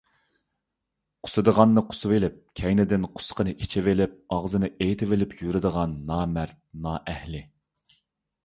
قۇسۇدىغاننى 1.25 1.83
قۇسۇۋېلىپ 1.91 2.39
كەينىدىن 2.61 3.05
قۇسۇقىنى 3.19 3.53
ئىچىۋېلىپ 3.65 4.17
ئاغزىنى 4.37 4.71
ئېيتىۋېلىپ 4.87 5.37
يۈرىدىغان 5.43 5.95
نامەرد، 6.09 6.57
نائەھلى. 6.87 7.45